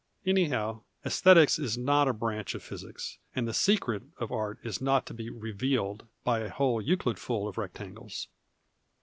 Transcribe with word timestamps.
Anyhow, 0.25 0.81
aesthetics 1.05 1.59
is 1.59 1.77
not 1.77 2.07
a 2.07 2.11
branch 2.13 2.55
of 2.55 2.63
physics, 2.63 3.19
and 3.35 3.47
the" 3.47 3.53
secret" 3.69 4.01
of 4.19 4.31
art 4.31 4.57
is 4.63 4.81
not 4.81 5.05
to 5.05 5.13
be" 5.13 5.29
revealed" 5.29 6.07
by 6.23 6.39
a 6.39 6.49
whole 6.49 6.81
Euclidful 6.81 7.47
of 7.47 7.55
rectangles. 7.59 8.27